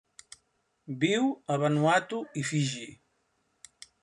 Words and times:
Viu 1.03 1.27
a 1.55 1.57
Vanuatu 1.65 2.23
i 2.43 2.47
Fiji. 2.53 2.89